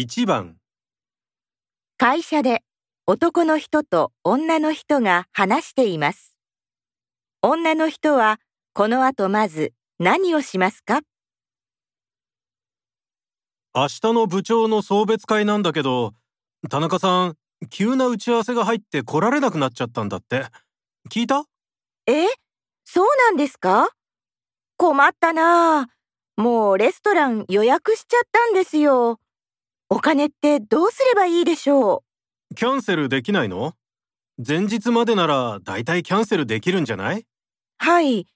[0.00, 0.58] 1番
[1.96, 2.62] 会社で
[3.04, 6.36] 男の人と女の人が話しています。
[7.42, 8.38] 女の人は
[8.74, 11.00] この後まず何をしますか？
[13.74, 16.12] 明日の部長の送別会なんだけど
[16.70, 17.34] 田中さん
[17.68, 20.46] 急な打ち合わせが入って来られなくなっちゃったんだって
[21.10, 21.42] 聞いた？
[22.06, 22.28] え？
[22.84, 23.88] そうなんですか？
[24.76, 25.86] 困ったなあ。
[26.36, 29.18] もうレストラン予約しちゃったんですよ。
[29.90, 32.04] お金ってどうすればいいでしょ
[32.54, 33.72] キャンセルできないの？
[34.46, 37.20] 前日までならだいたいキャンセルできるんじゃない？
[37.20, 37.24] う
[37.78, 38.26] はい。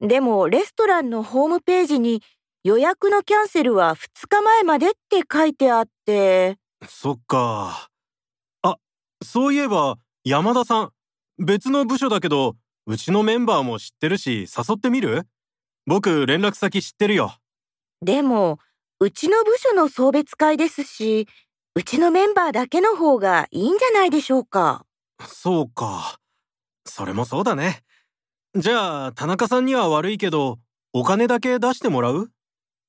[0.00, 2.22] でもレストランのホームページに
[2.64, 6.58] 予約のキャンセルは2日前までって書いてあって。
[6.88, 7.88] そっか。
[8.62, 8.76] あ
[9.22, 10.90] そういえば山田さん
[11.38, 15.22] 別の部署だけどうちのメンバーも知ってるし誘ってみる？
[15.86, 17.36] 僕連絡先知ってるよ。
[18.02, 18.58] でも、
[18.98, 21.28] うちの部署の送別会ですし、
[21.74, 24.86] うちのメンバーだけの方がいいんじゃないでしょうか。
[25.26, 26.18] そうか
[26.86, 27.82] それもそうだね
[28.54, 30.58] じゃあ田中さんには悪いけど
[30.92, 32.30] お金だけ出してもらう？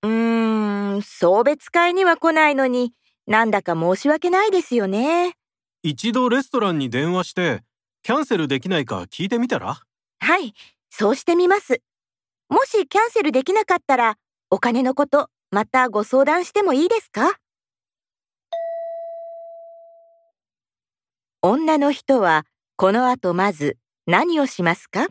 [0.04, 2.94] うーん、送別会には来ないのに、
[3.26, 5.34] なんだか申し訳ないですよね。
[5.84, 7.64] 一度レストランに電話して
[8.04, 9.82] キャンセルできないか聞いてみたら？
[10.20, 10.54] はい、
[10.90, 11.82] そうしてみます。
[12.48, 14.16] もしキャンセルできなかったら、
[14.50, 17.40] お金のこと、またご相談してもいいですか？
[21.42, 22.46] 女の人は、
[22.76, 25.08] この後まず何をしますか？